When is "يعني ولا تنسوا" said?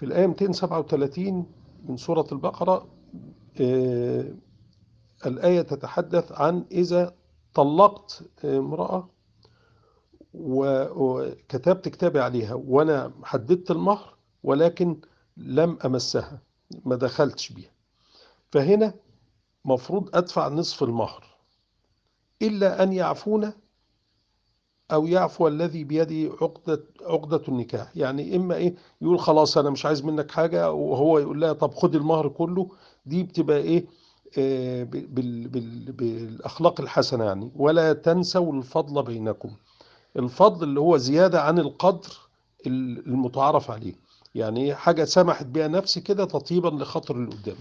37.24-38.52